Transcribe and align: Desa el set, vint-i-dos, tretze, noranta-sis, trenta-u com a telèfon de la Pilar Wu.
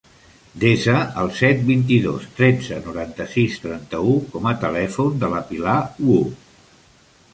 Desa 0.61 1.01
el 1.23 1.27
set, 1.39 1.59
vint-i-dos, 1.67 2.25
tretze, 2.39 2.79
noranta-sis, 2.87 3.59
trenta-u 3.67 4.17
com 4.33 4.49
a 4.53 4.57
telèfon 4.65 5.23
de 5.25 5.31
la 5.35 5.43
Pilar 5.53 5.77
Wu. 6.09 6.19